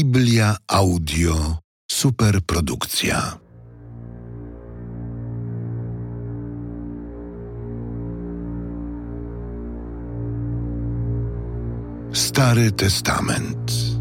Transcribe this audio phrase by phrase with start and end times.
[0.00, 3.36] Biblia Audio Superprodukcja.
[12.12, 13.99] Stary Testament.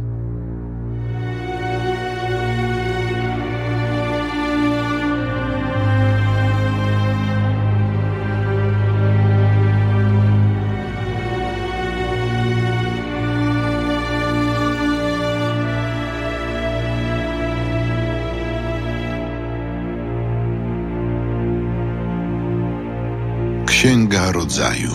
[23.80, 24.92] Księga Rodzaju.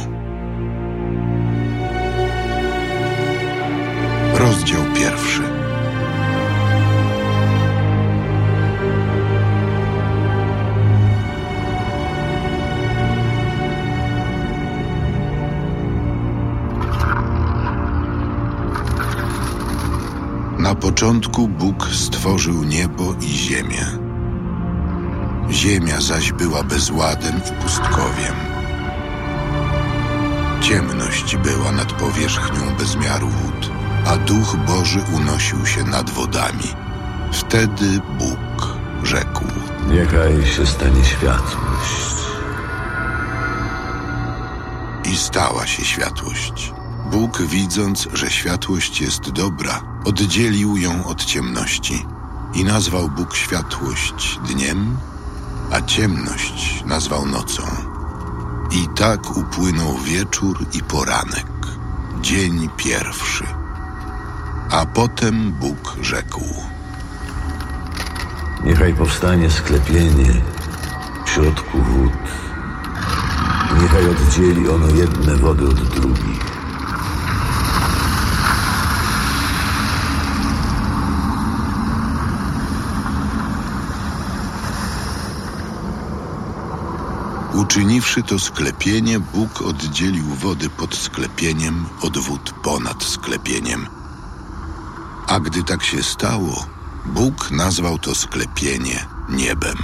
[4.34, 5.42] Rozdział pierwszy.
[20.58, 23.86] Na początku Bóg stworzył niebo i ziemię.
[25.50, 28.53] Ziemia zaś była bezładem i pustkowiem.
[30.68, 33.70] Ciemność była nad powierzchnią bezmiaru wód,
[34.06, 36.68] a duch Boży unosił się nad wodami.
[37.32, 39.44] Wtedy Bóg rzekł:
[39.90, 42.14] Niechaj się stanie światłość.
[45.04, 46.72] I stała się światłość.
[47.10, 52.06] Bóg, widząc, że światłość jest dobra, oddzielił ją od ciemności
[52.54, 54.96] i nazwał Bóg światłość dniem,
[55.70, 57.93] a ciemność nazwał nocą.
[58.74, 61.46] I tak upłynął wieczór i poranek,
[62.20, 63.44] dzień pierwszy.
[64.70, 66.44] A potem Bóg rzekł:
[68.64, 70.42] Niechaj powstanie sklepienie
[71.24, 72.12] w środku wód.
[73.82, 76.53] Niechaj oddzieli ono jedne wody od drugich.
[87.54, 93.86] Uczyniwszy to sklepienie, Bóg oddzielił wody pod sklepieniem od wód ponad sklepieniem.
[95.26, 96.66] A gdy tak się stało,
[97.06, 99.76] Bóg nazwał to sklepienie niebem.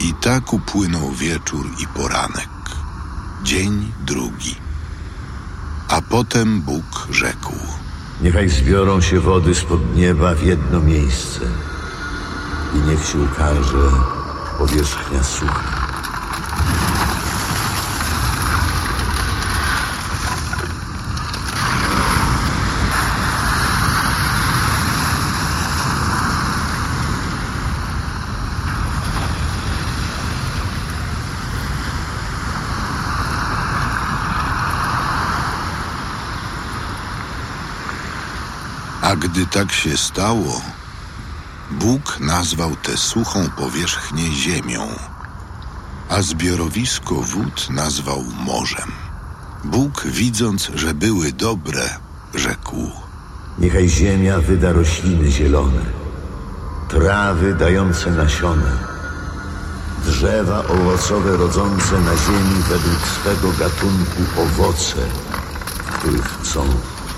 [0.00, 2.48] I tak upłynął wieczór i poranek,
[3.42, 4.54] dzień drugi.
[5.88, 7.54] A potem Bóg rzekł:
[8.22, 11.40] Niechaj zbiorą się wody spod nieba w jedno miejsce.
[12.74, 13.90] I niech się ukaże
[14.58, 15.85] powierzchnia sucha.
[39.06, 40.60] A gdy tak się stało,
[41.70, 44.88] Bóg nazwał tę suchą powierzchnię ziemią,
[46.08, 48.92] a zbiorowisko wód nazwał morzem.
[49.64, 51.90] Bóg, widząc, że były dobre,
[52.34, 52.90] rzekł:
[53.58, 55.82] Niechaj ziemia wyda rośliny zielone,
[56.88, 58.78] trawy dające nasiona,
[60.04, 64.96] drzewa owocowe rodzące na ziemi według swego gatunku owoce,
[65.98, 66.64] których są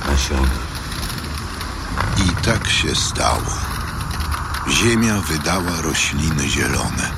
[0.06, 0.67] nasiona.
[2.26, 3.54] I tak się stało.
[4.70, 7.10] Ziemia wydała rośliny zielone,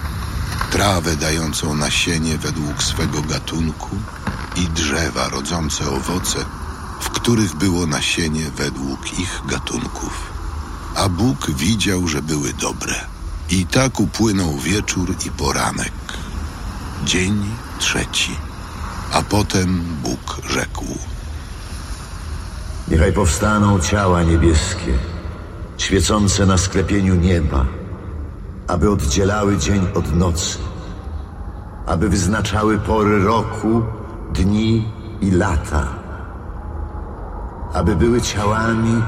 [0.70, 3.96] trawę dającą nasienie według swego gatunku
[4.56, 6.44] i drzewa rodzące owoce,
[7.00, 10.30] w których było nasienie według ich gatunków.
[10.96, 12.94] A Bóg widział, że były dobre.
[13.50, 15.92] I tak upłynął wieczór i poranek,
[17.04, 17.44] dzień
[17.78, 18.36] trzeci.
[19.12, 20.98] A potem Bóg rzekł:
[22.90, 24.92] Niechaj powstaną ciała niebieskie,
[25.78, 27.66] świecące na sklepieniu nieba,
[28.68, 30.58] aby oddzielały dzień od nocy,
[31.86, 33.82] aby wyznaczały pory roku,
[34.34, 34.88] dni
[35.20, 35.86] i lata,
[37.74, 39.02] aby były ciałami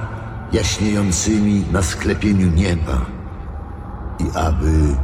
[0.52, 3.00] jaśniejącymi na sklepieniu nieba
[4.18, 4.96] i aby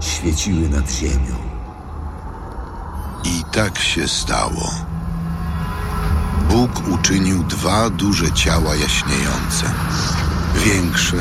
[0.00, 1.36] świeciły nad ziemią.
[3.24, 4.95] I tak się stało.
[6.50, 9.72] Bóg uczynił dwa duże ciała jaśniejące,
[10.64, 11.16] większe,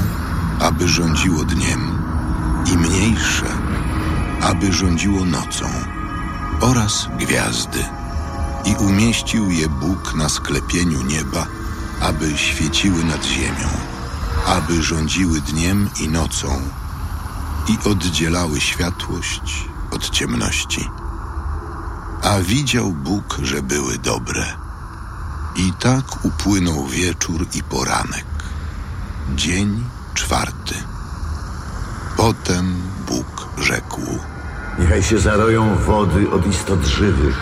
[0.59, 1.99] aby rządziło dniem,
[2.73, 3.45] i mniejsze,
[4.41, 5.65] aby rządziło nocą,
[6.61, 7.85] oraz gwiazdy.
[8.65, 11.47] I umieścił je Bóg na sklepieniu nieba,
[12.01, 13.69] aby świeciły nad ziemią,
[14.45, 16.61] aby rządziły dniem i nocą
[17.67, 20.89] i oddzielały światłość od ciemności.
[22.23, 24.64] A widział Bóg, że były dobre.
[25.57, 28.25] I tak upłynął wieczór i poranek,
[29.35, 30.75] dzień czwarty.
[32.17, 32.75] Potem
[33.07, 34.01] Bóg rzekł:
[34.79, 37.37] Niechaj się zaroją wody od istot żywych.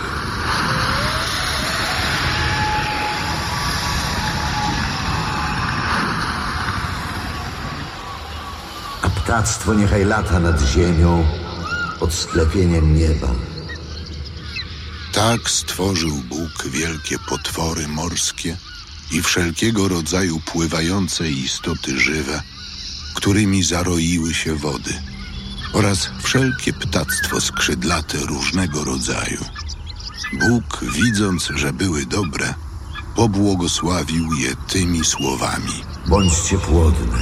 [9.02, 11.24] A ptactwo niechaj lata nad ziemią
[12.00, 13.53] pod sklepieniem nieba.
[15.14, 18.56] Tak stworzył Bóg wielkie potwory morskie
[19.12, 22.42] i wszelkiego rodzaju pływające istoty żywe,
[23.14, 24.94] którymi zaroiły się wody,
[25.72, 29.44] oraz wszelkie ptactwo skrzydlate różnego rodzaju.
[30.32, 32.54] Bóg, widząc, że były dobre,
[33.16, 35.84] pobłogosławił je tymi słowami.
[36.06, 37.20] Bądźcie płodne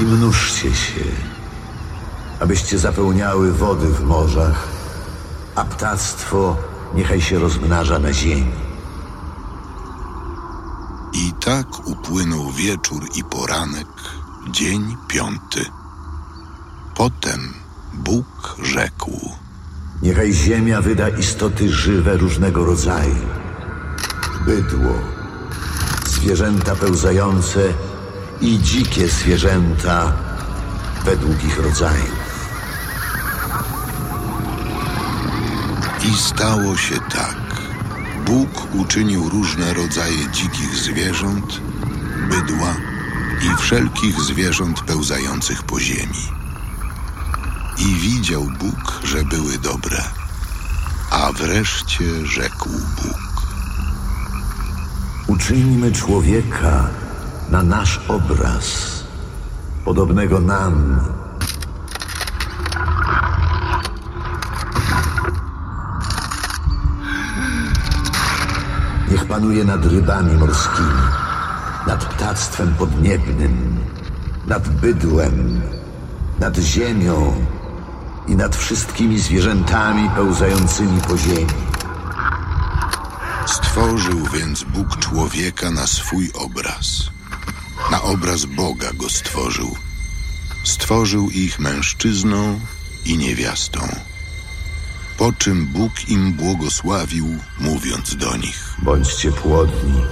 [0.00, 1.04] i mnóżcie się,
[2.40, 4.77] abyście zapełniały wody w morzach,
[5.58, 6.56] a ptactwo
[6.94, 8.52] niechaj się rozmnaża na ziemi.
[11.12, 13.88] I tak upłynął wieczór i poranek,
[14.50, 15.64] dzień piąty.
[16.94, 17.54] Potem
[17.94, 19.30] Bóg rzekł:
[20.02, 23.26] Niechaj ziemia wyda istoty żywe różnego rodzaju.
[24.46, 24.94] Bydło,
[26.06, 27.60] zwierzęta pełzające
[28.40, 30.12] i dzikie zwierzęta
[31.04, 32.27] według ich rodzajów.
[36.04, 37.62] I stało się tak.
[38.26, 41.60] Bóg uczynił różne rodzaje dzikich zwierząt,
[42.30, 42.74] bydła
[43.42, 46.24] i wszelkich zwierząt pełzających po ziemi.
[47.78, 50.04] I widział Bóg, że były dobre.
[51.10, 53.28] A wreszcie rzekł Bóg.
[55.26, 56.88] Uczyńmy człowieka
[57.50, 59.04] na nasz obraz,
[59.84, 61.00] podobnego nam.
[69.10, 71.04] Niech panuje nad rybami morskimi,
[71.86, 73.84] nad ptactwem podniebnym,
[74.46, 75.60] nad bydłem,
[76.38, 77.34] nad ziemią
[78.28, 81.58] i nad wszystkimi zwierzętami pełzającymi po ziemi.
[83.46, 87.10] Stworzył więc Bóg człowieka na swój obraz.
[87.90, 89.76] Na obraz Boga go stworzył.
[90.64, 92.60] Stworzył ich mężczyzną
[93.04, 93.80] i niewiastą.
[95.18, 100.02] Po czym Bóg im błogosławił, mówiąc do nich: Bądźcie płodni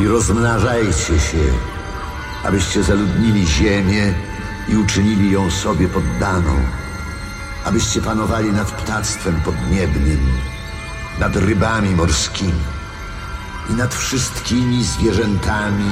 [0.00, 1.44] i rozmnażajcie się,
[2.44, 4.14] abyście zaludnili ziemię
[4.68, 6.56] i uczynili ją sobie poddaną,
[7.64, 10.26] abyście panowali nad ptactwem podniebnym,
[11.20, 12.64] nad rybami morskimi
[13.70, 15.90] i nad wszystkimi zwierzętami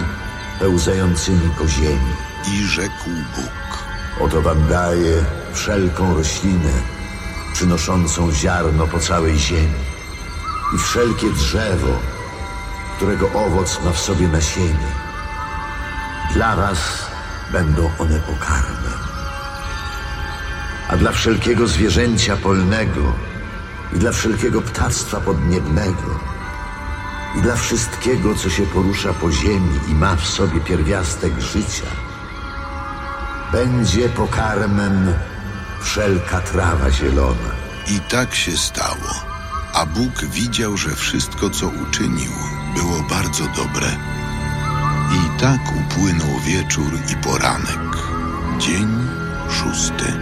[0.59, 2.15] pełzającymi po ziemi.
[2.53, 3.85] I rzekł Bóg:
[4.20, 6.94] Oto wam daję wszelką roślinę
[7.55, 9.85] przynoszącą ziarno po całej ziemi
[10.75, 11.99] i wszelkie drzewo,
[12.97, 14.93] którego owoc ma w sobie nasienie.
[16.35, 16.79] Dla was
[17.53, 18.99] będą one pokarmem.
[20.89, 23.12] A dla wszelkiego zwierzęcia polnego
[23.93, 26.21] i dla wszelkiego ptactwa podniebnego
[27.39, 31.91] i dla wszystkiego, co się porusza po ziemi i ma w sobie pierwiastek życia,
[33.53, 35.15] będzie pokarmem
[35.85, 37.51] wszelka trawa zielona.
[37.87, 39.11] I tak się stało.
[39.75, 42.33] A Bóg widział, że wszystko, co uczynił,
[42.75, 43.89] było bardzo dobre.
[45.13, 47.97] I tak upłynął wieczór i poranek,
[48.59, 48.89] dzień
[49.51, 50.14] szósty.